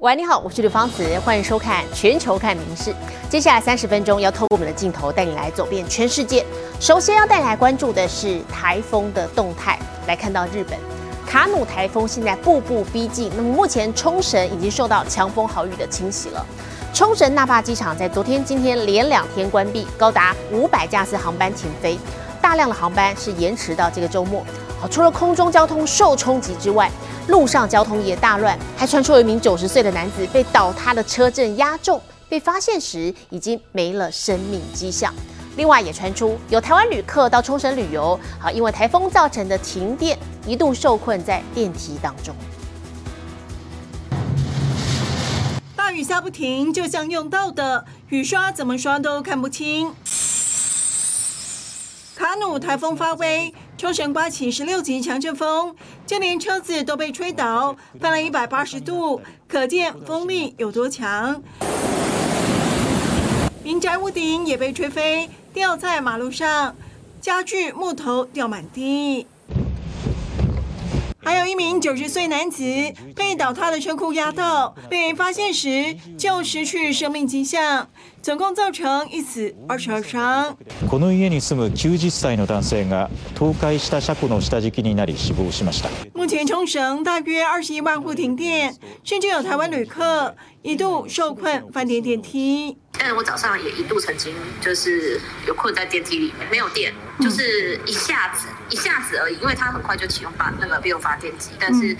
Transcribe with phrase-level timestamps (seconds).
[0.00, 2.92] 喂，你好，我是刘芳慈，欢迎收看《全球看名事》。
[3.28, 6.46] 接下来三十分钟要透过我们的镜头带你来走遍全世界。
[6.78, 9.76] 首先要带来关注的是台风的动态。
[10.06, 10.78] 来看到日本
[11.26, 16.46] 卡努台风现在步步逼近，那么目前冲绳已经受到强风豪雨的侵袭了。
[16.94, 21.98] 冲绳那霸机场在昨天、今天连两天关闭，高达五百架次航班停飞，
[22.40, 24.46] 大量的航班是延迟到这个周末。
[24.80, 26.88] 好，除了空中交通受冲击之外，
[27.26, 35.12] 路上交通也大乱，还传出有一名九十岁的男子被倒塌的车阵压中，被发现时已经没了生命迹象。
[35.56, 40.16] 另外也传出有台湾旅客到冲绳旅游，好，因为台风造成的停电，
[40.46, 42.32] 一度受困在电梯当中。
[45.74, 49.92] 大雨下不停，就像用到的雨刷怎么刷都看不清。
[52.14, 53.52] 卡努台风发威。
[53.78, 55.72] 冲绳刮起十六级强阵风，
[56.04, 61.40] 就连车子都被吹倒，翻了一百八十度，可见风力有多强。
[63.62, 66.74] 民宅屋顶也被吹飞，掉在马路上，
[67.20, 69.28] 家具木头掉满地。
[71.23, 72.63] 还有一名九十岁男子
[73.15, 77.87] 被倒塌的车库压到，被发现时就失去生命迹象，
[78.21, 80.57] 总共造成一死二十二伤。
[80.89, 85.89] この家に住む90歳の男性が倒壊した車庫の下敷きになり死亡しました。
[86.13, 92.77] 目前冲绳大约二十一万户停电，甚至有台湾旅客一度受困饭店电梯。
[92.98, 101.96] 但我早上也一度曾经就是有困在电梯里面，没有电，就是一下子一下子而已，因为它很快就启用发那个备用发电机，但是。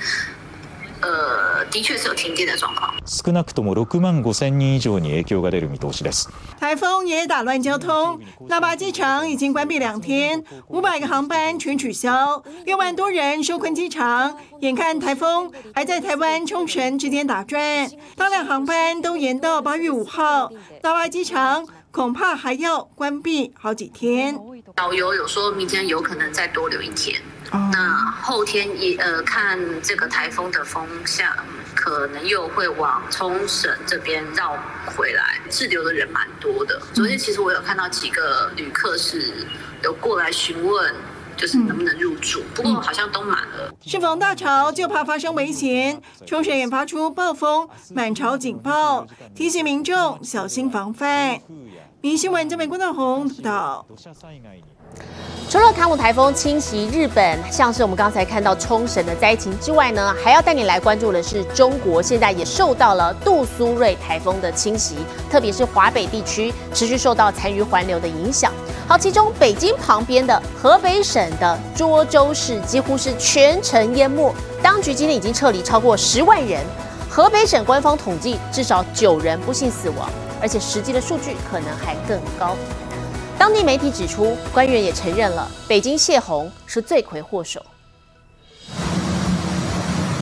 [1.01, 2.93] 呃，的确是有停电的状况。
[3.05, 6.29] 少なくとも六万五千人以上に影響が出る見通しです。
[6.61, 14.37] 台风也打乱交通，那霸机场已经关闭两天，五百个航班全取消，六万多人受困机场。
[14.61, 20.49] 眼看台风还在台湾冲绳之间打转，大量航班都延到八月五号，
[20.81, 24.39] 那霸机场恐怕还要关闭好几天。
[24.73, 27.21] 导游有说明天有可能再多留一天。
[27.52, 31.26] 那后天也呃看这个台风的风向，
[31.74, 36.80] 可能又会往冲绳这边绕回来，滞留的人蛮多的。
[36.92, 39.46] 昨天其实我有看到几个旅客是
[39.82, 40.94] 有过来询问，
[41.36, 43.72] 就是能不能入住，不过好像都满了。
[43.84, 51.40] 适逢大潮，就怕发生危险，冲绳也发出暴风满潮警报，提醒民众小心防范。
[52.00, 53.86] 明新闻这边郭大红报道。
[55.48, 64.96] 除了卡姆台风侵袭日本，像是我们刚才看到冲绳的灾情之外呢，还要带你来关注的是中国，现在也受到了杜苏芮台风的侵袭，
[65.30, 68.52] 特别是华北地区持续受到残余环流的影响。
[68.86, 74.30] 好，其中北京旁边的河北省的涿州市几乎是全城淹没，
[74.62, 76.60] 当局今天已经撤离超过十万人。
[77.08, 80.10] 河北省官方统计至少九人不幸死亡，
[80.42, 82.54] 而且实际的数据可能还更高。
[83.48, 87.64] 当地媒体指出，官员也承认了，北京泄洪是罪魁祸首。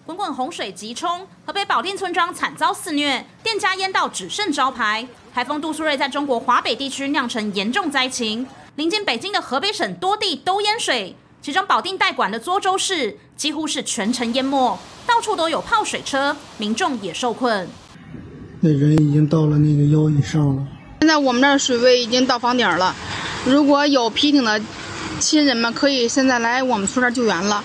[0.04, 5.04] 滚滚洪水急冲，河北保定村庄惨遭肆虐，店家淹到只剩招牌。
[5.34, 17.68] 台风杜苏芮在中国华北地区酿成严重灾情，临近北京的河北省多地都淹水，其中保定代管的涿州市几乎是全城淹没，到处都有泡水车，民众也受困。
[18.60, 20.64] 那人已经到了那个腰以上了。
[21.00, 22.92] 现在我们那儿水位已经到房顶了，
[23.46, 24.60] 如果有皮艇的
[25.20, 27.62] 亲人们，可以现在来我们村这儿救援了。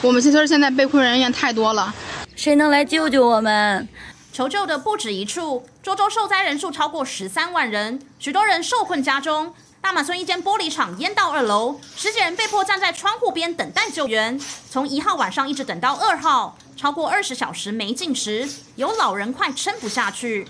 [0.00, 1.92] 我们新村现在被困人员太多了，
[2.36, 3.88] 谁能来救救我们？
[4.32, 9.52] 求救的不止一处，周周受灾人数超过十三万人，许多人受困家中。
[9.80, 14.38] 大马村一间玻璃厂淹到二楼，十几人被迫站在窗户边等待救援，
[14.70, 16.56] 从一号晚上一直等到二号。
[16.76, 20.46] 超过二十小时没进食，有老人快撑不下去。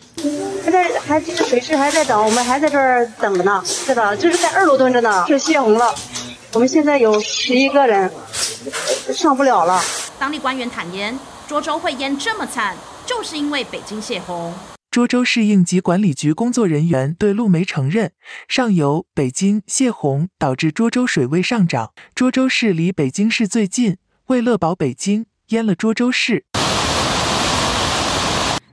[0.62, 3.62] 还在还水势还在等，我们还在这儿等着呢。
[3.64, 5.24] 是的，就是在二楼蹲着呢。
[5.26, 5.94] 是泄洪了，
[6.52, 8.12] 我们现在有十一个人
[9.14, 9.82] 上不了了。
[10.18, 11.18] 当地官员坦言，
[11.48, 14.52] 涿州会淹这么惨，就是因为北京泄洪。
[14.90, 18.12] 涿州市应急管理局工作人员对路媒承认，
[18.48, 21.92] 上游北京泄洪导致涿州水位上涨。
[22.14, 23.98] 涿州市离北京市最近，
[24.28, 25.26] 为乐保北京。
[25.48, 26.44] 淹了涿州市。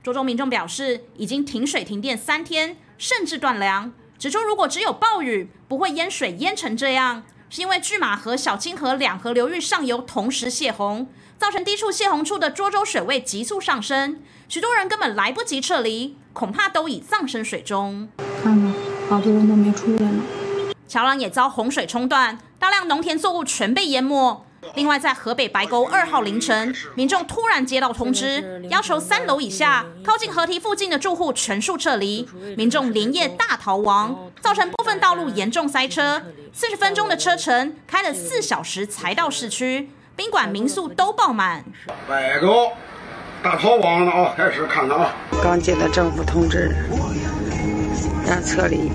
[0.02, 3.92] 涿州民众表示，已经停水停电三天，甚至断粮。
[4.18, 11.06] 指出，如果只有暴雨，不会淹水淹成这样，是因为拒马河、小清河两河流域上游同时泄洪，
[11.38, 18.08] 造成低处泄洪处的涿州水位急速上升，许多人根本来不及撤离，恐怕都已葬身水中。
[18.42, 18.74] 看看，
[19.08, 20.22] 好多人都没出来呢。
[20.88, 24.44] 桥梁也遭洪水冲断，大量农田作物全被淹没。
[24.74, 36.20] 另外，在河北白沟二号凌晨，民众突然接到通知，要求三楼以下靠近河堤附近的住户全数撤离，民众连夜大逃亡，造成部分道路严重塞车，
[36.52, 41.62] 四十分钟的车程开了四小时才到市区，宾馆、民宿都爆满。
[42.08, 42.72] 白沟
[43.42, 44.34] 大逃亡了啊！
[44.34, 46.74] 开始看看啊，刚接到政府通知，
[48.26, 48.90] 要撤离，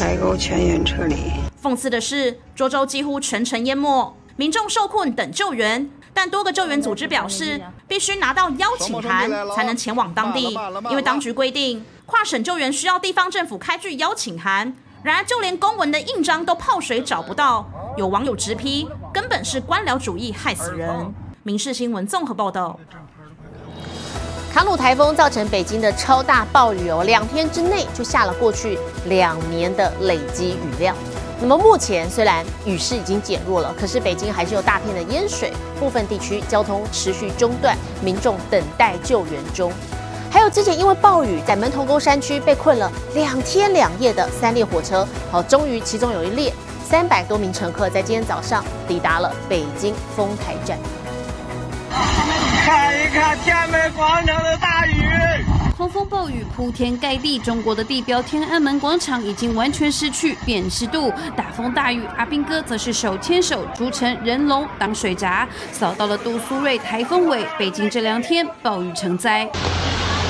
[0.00, 1.16] 白沟全员撤离。
[1.62, 10.58] 讽刺的是，涿州几乎全城淹没，民众受困等救援，但多个救援组织表示，必须拿到邀请函才能前往当地，
[10.88, 14.74] 因为当局规定，跨省救援需要地方政府开具邀请函。
[15.02, 17.64] 然而，就连公文的印章都泡水找不到，
[17.96, 20.90] 有网友直批，根本是官僚主义害死人。
[21.44, 22.78] 民事新闻综合报道。
[24.52, 30.96] 卡努台风造成北京的超大暴雨哦，两天之内就下了过去两年的累积雨量。
[31.40, 39.70] 那么目前虽然雨势已经减弱了，可是北京还是有大片的淹水，部分地区交通持续中断，民众等待救援中。
[40.30, 46.52] 还有之前因为暴雨在门头沟山区被困了两天两夜的三列火车，好，终于其中有一列
[46.84, 50.78] 三百多名乘客在今天早上抵达了北京丰台站。
[52.64, 54.92] 看一看天安门广场的大雨。
[55.76, 61.12] 狂风暴雨铺天盖地，中国的地标天安门广场已经完全失去辨识度。
[61.36, 67.46] 大风大雨，阿兵哥则是手牵手筑成人龙挡水闸，扫到了杜苏芮台风尾。
[67.56, 69.48] 北京这两天暴雨成灾。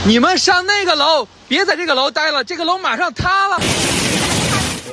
[0.04, 3.60] 你们上那个楼，别在这个楼待了，这个楼马上塌了。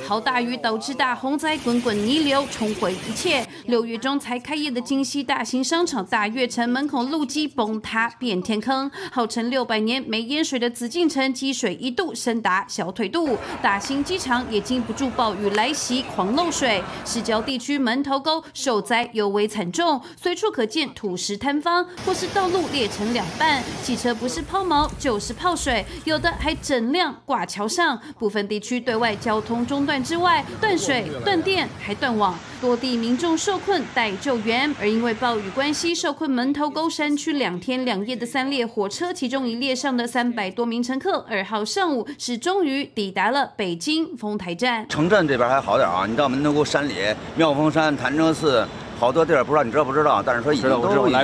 [0.08, 3.44] 好大雨导致大洪灾，滚滚泥流冲毁一切。
[3.66, 16.84] 六月中才开业的京西大型商场大悦城门口路基崩塌变天坑，号称六百年没淹水的紫禁城积水一度深达小腿肚，大型机场也经不住暴雨来袭狂漏水。
[17.04, 28.00] 市郊地区门头沟受灾尤为惨重，随处可见土石坍方，或是道路裂成两半，汽车不是抛锚就是泡水，有的还整辆挂桥上。
[28.20, 29.95] 部分地区对外交通中断。
[30.04, 34.74] 之外，断水、断电，还断网，多地民众受困待救援。
[34.80, 44.88] 而因为暴雨关系，受困门头沟山区两天两夜的三列火车，其中一列上的三百多名乘客，二号上午是终于抵达了北京丰台站。
[44.90, 46.96] 城镇这边还好点啊，你到门头沟山里，
[47.36, 48.66] 妙峰山、潭柘寺，
[49.00, 50.24] 好多地儿不知道你知道不知道？
[50.24, 51.22] 但是说已经都已经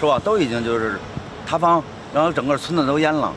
[0.00, 0.98] 是吧，都已经就是
[1.46, 1.82] 塌方，
[2.12, 3.32] 然后整个村子都淹了。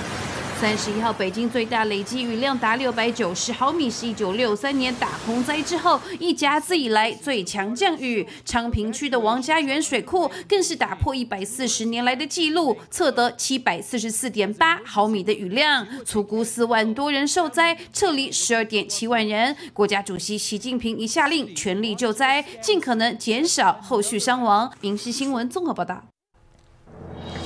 [0.62, 8.28] 三十一号，北京最大累积雨量达六百九十毫米，是一九六三年大洪灾之后一甲子以来最强降雨。
[8.46, 19.58] 昌平区的王家园水库更是打破一百四十年来的记录，测得七百四十四点八毫米的雨量，粗估四万多人受灾，撤离十二点七万人。
[19.74, 24.72] 国家主席习近平已下令全力救灾，尽可能减少后续伤亡。
[24.80, 26.04] 民事新闻综合报道。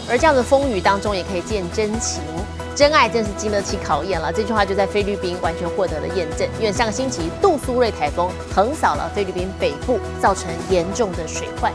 [0.09, 2.21] 而这样的风雨当中，也可以见真情。
[2.75, 6.45] 真爱真是经得起考验了，这句话就在菲律宾完全获得了验证。
[6.59, 11.71] 因为上个星期杜苏芮台风横扫了菲律宾北部，造成严重的水患。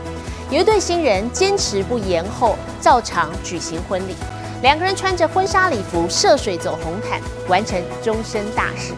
[0.51, 4.13] 有一对新人坚持不延后，照常举行婚礼。
[4.61, 8.93] 两个人穿着婚纱礼服涉水走红毯，完成终身大事。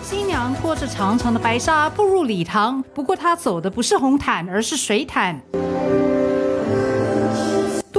[0.00, 5.40] 新娘拖着长长的白纱步入礼堂，不过她走的不是红毯，而是水毯。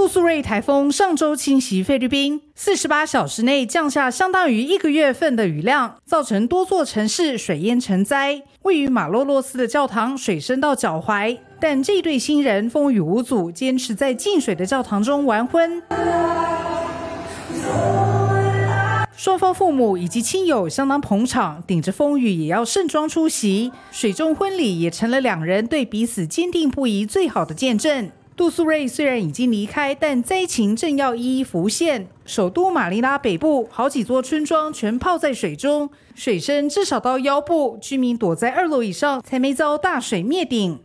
[0.07, 8.41] 苏芮台风上周侵袭菲律宾，四十八小时内降下相当于一个月份的雨量，造成多座城市水淹成灾。
[8.63, 15.81] 位于马洛洛斯的教堂水深到脚踝，但这对新人风雨无阻，坚持在进水的教堂中完婚。
[19.17, 23.71] 双方父母以及亲友相当捧场，顶着风雨也要盛装出席。
[23.91, 28.11] 水中婚礼也成了两人对彼此坚定不移最好的见证。
[28.35, 32.05] 杜苏瑞虽然已经离开，但灾情正要一一浮现。
[32.25, 40.77] 首都马尼拉北部好几座村庄全泡在水中，水深至少到腰部，居民躲在二楼以上，才没遭大水灭顶。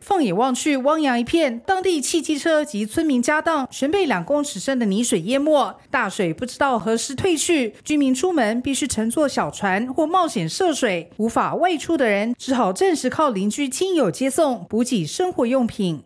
[0.00, 5.74] 放眼望去，汪洋一片，当地汽机车及村民家当全被两公尺深的泥水淹没。
[5.90, 16.04] 大水不知道何时退去，居民出门必须乘坐小船或冒险涉水，无法外出的人只好暂时靠邻居亲友接送，补给生活用品。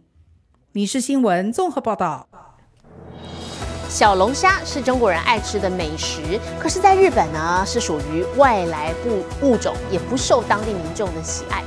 [0.73, 2.29] 民事新闻综合报道。
[3.93, 11.63] 小龙虾是中国人爱吃的美食，可是，在日本呢，是属于外来物物种，也不受当地民众的喜爱。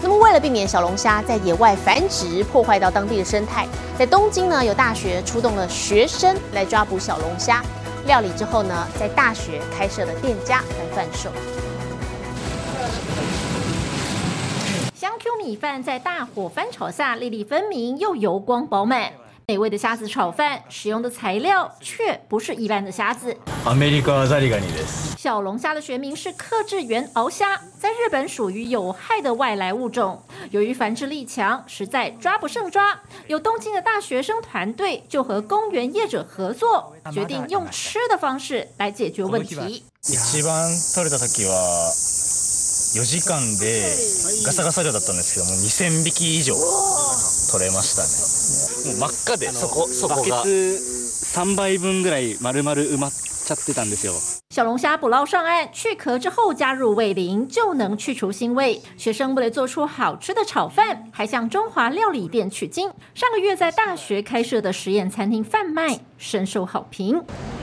[0.00, 3.68] 那么，为了避免小龙虾在野外繁殖，破坏到当地的生态，
[3.98, 7.62] 在东京呢，有大学出动了学生来抓捕小龙虾。
[8.06, 11.28] 料理之后呢，在大学开设的店家来贩售。
[14.94, 19.12] 香 Q 米饭在大火翻炒下粒粒分明，又油光饱满。
[19.47, 23.35] 美味的虾子炒饭使用的材料却不是一般的虾子。
[23.65, 25.17] アメリカザリガニです。
[25.17, 30.23] 小龙虾的学名是克制原鳌虾，在日本属于有害的外来物种。
[30.49, 33.01] 由于繁殖力强，实在抓不胜抓。
[33.27, 39.83] 有东京的大学生团队就和公园业者合作，决定用吃的方式来解决问题。
[40.03, 42.14] 一番取れた時は
[42.96, 43.82] 4時間で
[44.46, 46.54] ガサガサ量だったんですけども2000匹以上
[47.52, 54.14] 取れましたねもう真っ赤でそこそこがバケツ3杯分ぐらい丸々埋まっちゃってたんですよ
[54.48, 58.80] 小龙虾捕捞上岸，去壳之后加入味淋，就能去除腥味。
[58.96, 62.90] 学生为了做出好吃的炒饭，还向中华料理店取经。
[63.14, 67.22] 上个月在大学开设的实验餐厅贩卖，深受好评。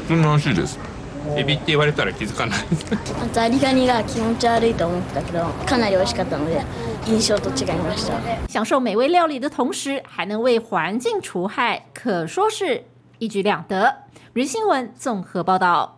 [0.10, 0.78] うん、美味しいです。
[1.37, 2.59] エビって言われたら気づかない。
[3.33, 6.62] ザリガニが気持ち悪いと思ったけど、かなり美味しかったので
[7.07, 8.15] 印象と違いました。
[8.49, 12.85] 享受美味料理的同时，还能为环境除害，可说是
[13.19, 13.95] 一举两得。
[14.33, 15.97] 日新闻综合报道。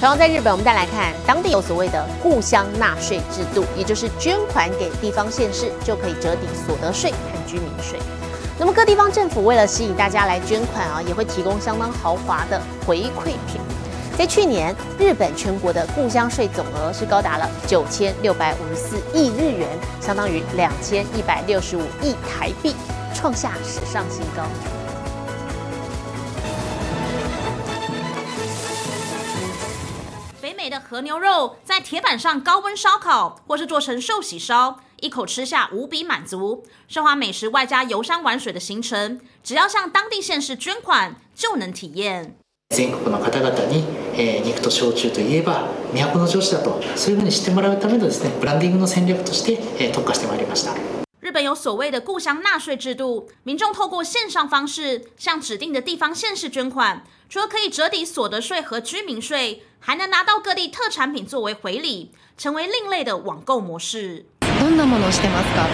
[0.00, 7.98] 同样在日本，我们再来看当地有所谓的故乡纳税制度，也就是捐款给地方县市就可以折抵所得税和居民税。
[8.58, 13.60] 那么各地方政府为了吸引大家来捐款啊，也会提供相当豪华的回馈品。
[14.17, 19.67] 在去年，日本全国的故乡税总额是高达了九千六百五十四亿日元，
[19.99, 22.73] 相当于两千一百六十五亿台币，
[23.13, 24.45] 创下史上新高。
[30.41, 36.63] 北美的和牛肉在铁板上高温烧烤，或是做成寿喜烧，一口吃下无比满足。
[36.89, 42.37] 奢华美食外加游山玩水的行程，只要向当地县市捐款就能体验。
[42.75, 43.85] 全国の方々に、
[44.17, 50.73] え肉と焼酎といえば都の女子だとそういうふうに知ってもらうためのですねブランディングの戦略として、え特化してまいりました。
[51.21, 64.25] 日本有所谓的故乡纳税制度，民众透过线上方式向指定的地方县市捐款，除了可以折抵所得税和居民税，还能拿到各地特产品作为回礼，成为另类的网购模式。
[64.59, 65.65] どんなものしてますか？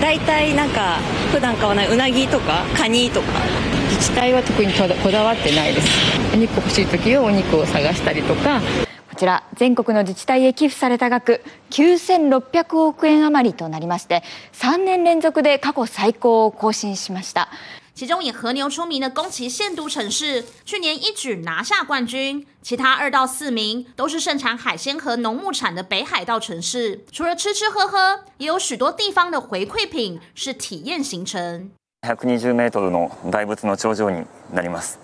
[0.00, 0.98] だいたいなんか
[1.32, 3.71] 普段買わないうなぎとかカニとか。
[4.02, 5.88] 自治体は特にこだわってないです。
[6.34, 8.60] お肉欲しい時はお肉を探したりとか。
[9.08, 11.40] こちら全国の自治体へ寄付された額
[11.70, 17.48] 9600億円余りとなりまして3年連続で過去最高を更新しました
[17.94, 22.44] 其中以和牛出名的宫崎县都城市，去年一举拿下冠军。
[22.60, 27.04] 其他二到四名都是盛产海鲜和农牧产的北海道城市。
[27.12, 31.70] 除了吃吃喝喝，也有许多地方的回馈品是体验行程。
[32.04, 34.98] 120メートルの大仏の頂上になります。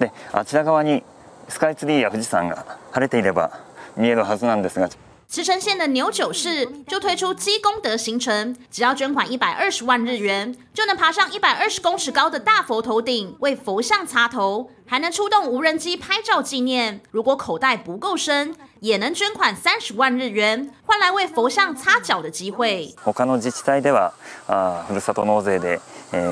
[0.00, 1.04] で、あちら側に
[1.48, 3.60] スカイツリーや富士山が晴れていれば
[3.96, 4.88] 見えるはずなんですが。
[5.29, 17.01] 茨城县的牛九市就推出积功德行程，只要捐款一百二十万日元，就能爬上一百二十公尺高的大佛头顶为佛像擦头，还能出动无人机拍照纪念。
[17.11, 22.93] 如果口袋不够深，也能捐款三十万日元，换来为佛像擦脚的机会。
[23.03, 24.13] 他の自治体では
[24.47, 25.81] あふるさと納税で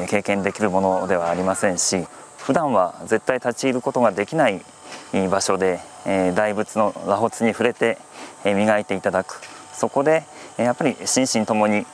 [0.07, 2.05] 経験できるものではありませんし、
[2.37, 4.61] 普段は絶対立ち入ることができない
[5.30, 5.80] 場所で
[6.34, 7.98] 大仏の螺髪に触れて。
[8.44, 9.40] 磨いていただく
[9.74, 10.22] そこで
[10.56, 11.84] やっぱり心身ともに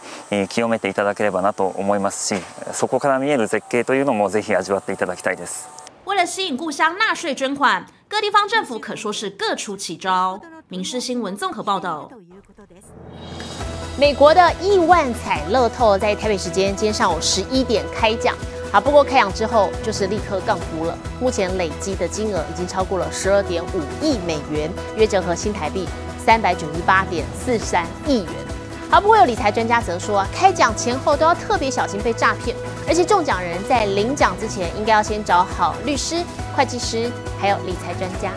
[0.50, 2.40] 清めていただければなと思いますし
[2.74, 5.70] そこから見える絶景というのもぜひ味わっていただきたいです
[6.04, 10.38] 为了吸引故乡纳税捐款，各地方政府可说是各出奇招。
[10.68, 12.10] 民事新闻综合报道。
[13.98, 18.36] 美国的亿万彩乐透在台北时间今天上午十一点开奖。
[18.74, 20.98] 好，不过开奖之后就是立刻杠估了。
[21.20, 25.86] 目前累积的金额已经超过了十二点五亿美元，约折合新台币
[26.18, 28.32] 三百九十八点四三亿元。
[28.90, 32.56] 好，不过有理财专家则说，开奖前后都要特别小心被诈骗，
[32.88, 36.16] 而且中奖人在领奖之前应该要先找好律师、
[36.56, 37.08] 会计师，
[37.40, 38.32] 还有理财专家。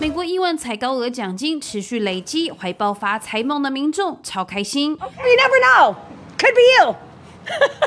[0.00, 4.92] 美国亿万彩高额奖金持续累积，怀抱发财梦的民众超开心。
[4.92, 5.94] You never know.
[6.42, 6.96] Could be you.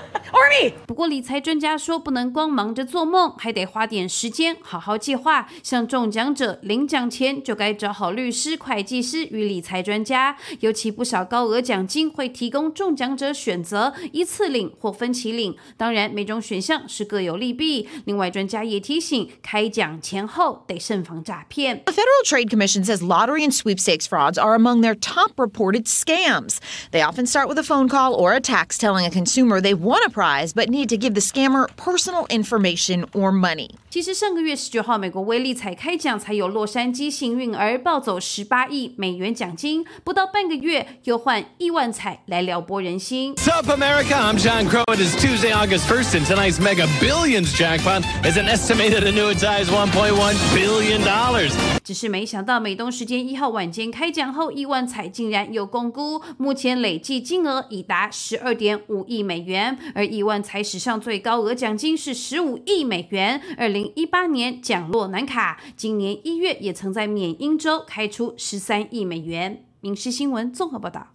[0.35, 0.73] Or me.
[0.87, 5.49] 不过理财专家说，不能光忙着做梦，还得花点时间好好计划。
[5.63, 10.37] 像中奖者领奖前就该找好律师、会计师与理财专家。
[10.61, 17.89] 尤其不少高额奖金会提供中奖者选择一次领或分期领，当然每种选项是各有利弊。
[18.05, 21.83] 另外，专家也提醒，开奖前后得慎防诈骗。
[21.85, 26.59] The Federal Trade Commission says lottery and sweepstakes frauds are among their top reported scams.
[26.93, 30.01] They often start with a phone call or a text telling a consumer they won
[30.07, 33.70] a prize prize but need to give the scammer personal information or money.
[33.90, 43.36] 其实上个月十九号，美国威力彩开奖才有洛杉矶幸运儿暴走十八亿美元奖金，不到半个月又换亿万彩来撩拨人心。
[43.36, 44.16] Sup, America?
[44.16, 44.84] I'm John Crow.
[44.94, 50.56] It is Tuesday, August 1st, and tonight's Mega Billions jackpot is an estimated annuitized $1.1
[50.56, 51.02] billion.
[51.06, 51.54] dollars.
[51.84, 63.42] 只是没想到，美东时间一号晚间开奖后，亿万彩竟然有公估，目前累计金额已达十二点五亿美元，而亿万彩史上最高额奖金是十五亿美元。
[63.58, 69.64] 二零一八年奖落南卡，今年一月也曾在缅因州开出十三亿美元。
[69.82, 71.08] 民事新闻综合报道。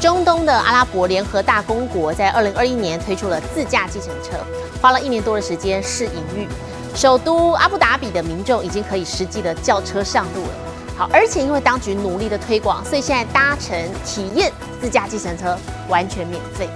[0.00, 4.36] 中东的阿拉伯联合大公国在二零二一年推出了自驾计程车，
[4.80, 6.48] 花了一年多的时间试营运。
[6.94, 10.50] 首都阿布达比的民众已经可以实际的叫车上路了。
[10.96, 15.56] 好，而且因为当局努力的推广，所以现在搭乘体验自驾计程车
[15.88, 16.68] 完全免费。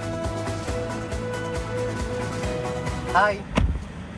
[3.12, 3.38] Hi.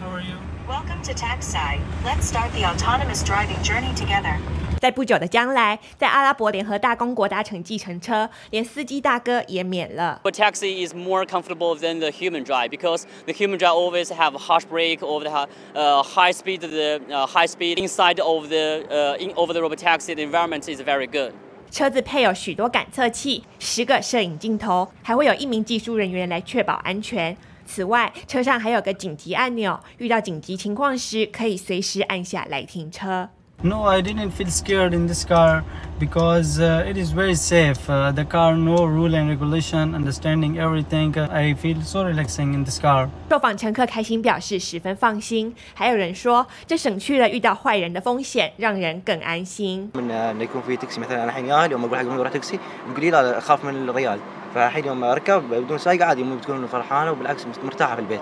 [0.00, 0.36] How are you?
[0.68, 1.80] Welcome to Taxi.
[2.04, 4.36] Let's start the autonomous driving journey together.
[4.80, 10.20] 在不久的将来，在阿拉伯联合大公国搭乘计程车，连司机大哥也免了。
[10.22, 14.34] But taxi is more comfortable than the human drive because the human drive always have
[14.34, 16.60] a harsh brake over the uh, high speed.
[16.60, 20.68] The uh, high speed inside of the uh, in, over the road taxi, the environment
[20.68, 21.32] is very good.
[21.70, 27.36] 车子配有许多感测器、十个摄影镜头，还会有一名技术人员来确保安全。
[27.66, 33.28] 此外，车上还有个紧急按钮，遇到紧急情况时可以随时按下来停车。
[33.62, 35.62] No, I didn't feel scared in this car
[35.98, 37.90] because uh, it is very safe.
[37.90, 41.12] Uh, the car, no rule and regulation, understanding everything.
[41.14, 43.10] Uh, I feel so relaxing in this car.
[43.28, 49.90] 受访乘客开心表示十分放心，还有人说这省去了遇到坏人的风险，让人更安心。
[49.94, 52.58] من انه يكون في تاكسي مثلا انا الحين اهلي يوم اقول حق روح تاكسي
[52.90, 54.18] يقول لي لا اخاف من الريال
[54.54, 58.20] فالحين يوم اركب بدون سايق عادي امي بتكون فرحانه وبالعكس مرتاحه في البيت.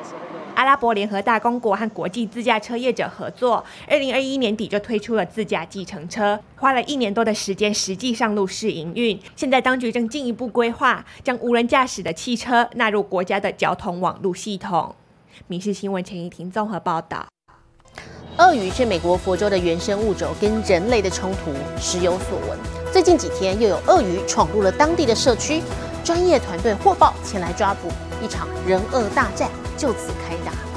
[0.54, 9.18] 阿拉伯联合大公国和国际自驾车业者合作，二零二一年底就推出了自驾计程车，花了一年多的时间实际上路试营运。
[9.36, 14.94] 现在当局正进一步规划，将无人驾驶的汽车纳入国家的交通网络系统。
[15.46, 17.26] 民事新闻陈怡婷综合报道。
[18.38, 22.58] 鳄鱼是美国佛州的原生物种，跟人类的冲突时有所闻。
[22.92, 25.62] 最近几天又有鳄鱼闯入了当地的社区，
[26.03, 27.89] 专业团队获报前来抓捕，
[28.21, 30.72] 一场人恶大战就此开打。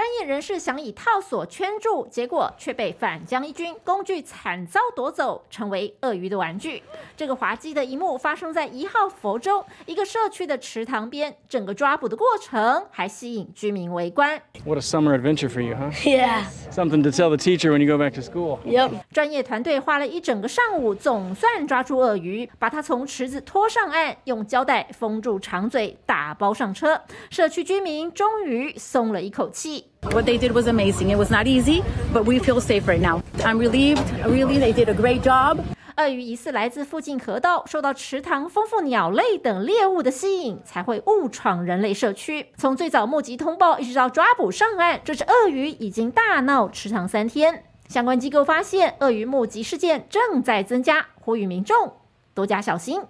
[0.00, 6.82] 专业人士想以套索圈住，结果却被反将一军，工具惨遭夺走，成为鳄鱼的玩具。
[7.14, 14.40] 这个滑稽的一幕发生在一号佛州一个社区的池塘边，整个抓捕的过程还吸引居民围观。
[14.64, 15.90] What a summer adventure for you, huh?
[16.02, 16.44] Yeah.
[16.70, 18.60] Something to tell the teacher when you go back to school.
[18.64, 19.02] Yep.
[19.12, 27.02] 专业团队花了一整个上午，总算抓住鳄鱼，把它从池子拖上岸，用胶带封住长嘴，打包上车。
[27.28, 29.89] 社区居民终于松了一口气。
[30.02, 31.10] What they did was amazing.
[31.10, 31.82] It was not easy,
[32.12, 33.22] but we feel safe right now.
[33.44, 34.02] I'm relieved.
[34.24, 35.58] Really, they did a great job.
[35.96, 42.46] 鳄鱼疑似来自附近河道，受到池塘丰富鸟类等猎物的吸引，才会误闯人类社区。
[42.56, 47.64] 从最早目击通报一直到抓捕上岸，这只鳄鱼已经大闹池塘三天。
[47.88, 51.92] 相关机构发现，鳄鱼目击事件正在增加，呼吁民众
[52.32, 53.02] 多加小心。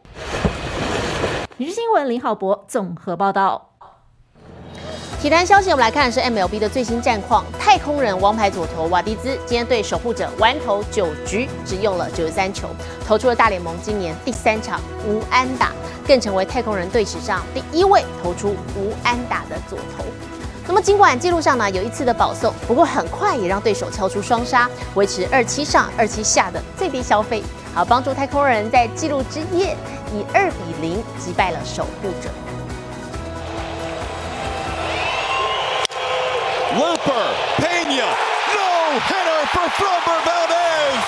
[1.57, 3.70] 你是新闻林浩博综合报道。
[5.21, 7.45] 体坛消息，我们来看的是 MLB 的最新战况。
[7.59, 12.71] 太空人王牌左投瓦迪兹今天对守护者完投九局，只用了九十三球，
[13.07, 15.73] 投出了大联盟今年第三场无安打，
[16.07, 20.05] 更成为太空人队史上第一位投出无安打的左投。
[20.67, 27.43] 那么尽管记录上呢有一次的保送，不过很快也让对手敲出双杀，维持二七上二七下的最低消费，
[27.75, 29.77] 好帮助太空人在纪录之夜
[30.15, 32.31] 以二比零击败了守护者。
[36.73, 38.15] Looper, Pena,
[38.55, 41.03] no hitter for Framber Valdez.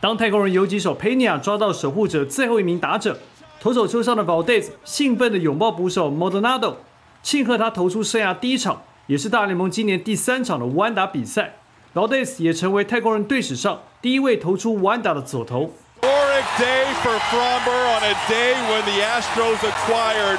[0.00, 3.18] 当太空人游击手 Pena 抓到守护者最后一名打者，
[3.60, 6.76] 投手丘上的 Valdez 兴奋地拥抱捕手 Maldonado，
[7.24, 11.56] 庆贺他投出生涯第一场，也是大联盟今年第三场的无安打比赛。
[11.92, 15.72] Valdez 也成为太空人队史上第一位投出无安打的左投。
[16.02, 20.38] Historic day for Fromber on a day when the Astros acquired.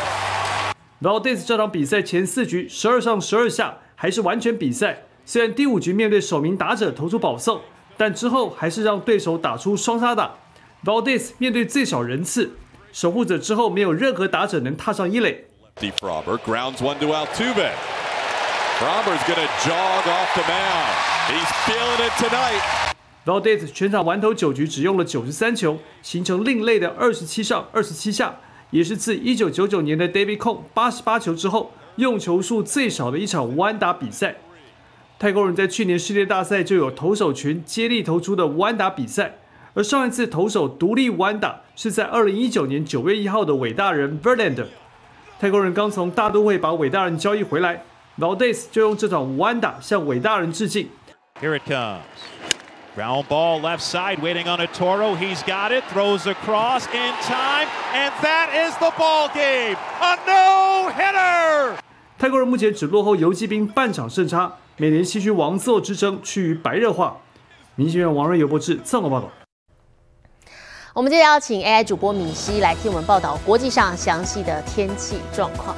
[1.01, 7.59] Valdez 这场比赛前四局十二上十二下还是完全比赛，虽然第五局面对首名打者投出保送，
[7.97, 10.35] 但之后还是让对手打出双杀打。
[10.85, 12.51] Valdez 面对最少人次，
[12.93, 15.45] 守护者之后没有任何打者能踏上一垒。
[15.77, 17.71] Deep Fromber grounds one to Altuve.
[18.77, 20.93] Fromber's going to jog off the mound.
[21.29, 22.61] He's feeling it tonight.
[23.25, 28.39] Valdez 全场完投九局，只用了九十三球，形成另类的二十七上二十七下，
[28.71, 34.37] 也是自一九九九年的 David Cone 八十八球之后，用球数最少的一场弯打比赛。
[35.19, 39.37] 泰国人在去年世界大赛就有投手群接力投出的弯打比赛，
[39.75, 44.65] 而上一次投手独立弯打是在二零一九年九月一号的伟大人 Verlander。
[45.39, 47.83] 泰国人刚从大都会把伟大人交易回来
[48.17, 50.87] ，Valdez 就用这场弯打向伟大人致敬。
[51.41, 51.99] Here it comes.
[52.93, 55.15] Ground ball left side, waiting on a Toro.
[55.15, 59.77] He's got it, throws across in time, and that is the ball game.
[60.01, 61.77] A no hitter.
[62.19, 67.15] 泰国人目前只落后游击兵半场胜差，美联西区王座之争趋于白热化。
[67.75, 69.29] 民进院王瑞游博士综合报道。
[70.93, 75.73] 我们接着邀请 AI 主播敏熙来替我们报道国际上详细的天气状况。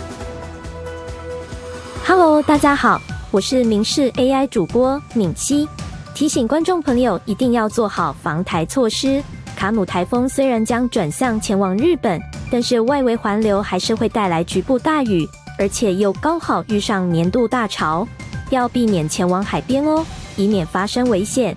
[2.07, 2.99] Hello，大家好，
[3.29, 5.69] 我是明视 AI 主播敏熙，
[6.13, 9.21] 提醒观众朋友一定要做好防台措施。
[9.55, 12.21] 卡姆台风虽然将转向前往日本，
[12.51, 18.07] 但是外围环流还是会带来局部大雨，而且又刚好遇上年度大潮，
[18.51, 21.55] 要避免前往海边哦，以免发生危险。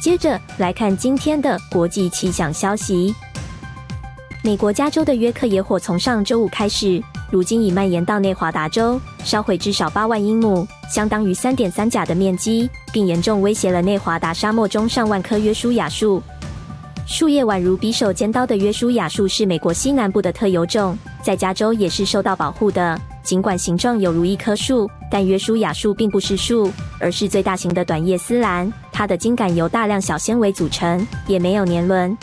[0.00, 3.14] 接着来看今天的国际气象消息。
[4.42, 16.22] 美国加州的约克野火从上周五开始，如今已蔓延到内华达州，烧毁至少八万英亩，相当于三点三甲的面积，并严重威胁了内华达沙漠中上万棵约书亚树。
[17.06, 23.00] 树叶宛如匕首尖刀的约书亚树是美国西南部的特有种，在加州也是受到保护的。
[23.22, 28.72] 尽管形状有如一棵树，但约书亚树并不是树，而是最大型的短叶丝兰。
[28.92, 32.16] 它的茎秆由大量小纤维组成，也没有年轮。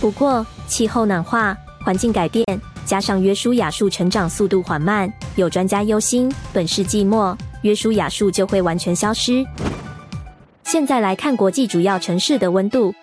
[0.00, 2.44] 不过，气候暖化、环境改变，
[2.86, 9.44] 加上约书亚树成长速度缓慢，有专家忧心，本世纪末约书亚树就会完全消失。
[10.62, 12.94] 现在来看国际主要城市的温度：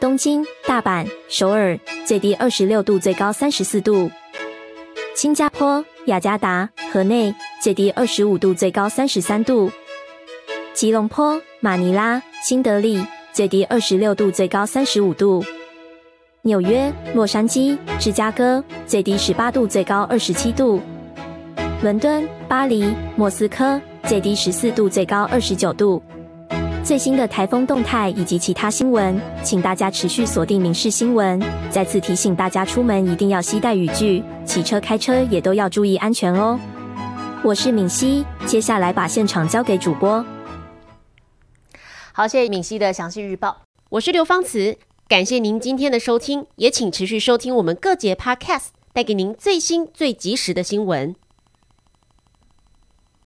[0.00, 4.10] 东京、大阪、首尔，最低二十六度，最高三十四度；
[5.14, 9.70] 新加坡、雅加达、河内，最低二十五度，最高三十三度；
[10.72, 15.44] 吉隆坡、马尼拉、新德里，最低二十六度，最高三十五度。
[16.46, 20.78] 纽约、洛杉矶、芝加哥最低十八度，最高二十七度；
[21.82, 26.02] 伦敦、巴黎、莫斯科最低十四度，最高二十九度。
[26.84, 31.42] 最新的台风动态以及其他新闻，请大家持续锁定民事新闻。
[31.70, 36.60] 再次提醒大家，出门一定要携带雨具，骑车、开车也都要注意安全哦。
[37.42, 40.22] 我是敏熙，接下来把现场交给主播。
[42.12, 43.62] 好，谢谢敏熙的详细预报。
[43.88, 44.76] 我是刘芳慈。
[45.06, 51.14] 感谢您今天的收听，也请持续收听我们各节 Podcast，带给您最新最及时的新闻。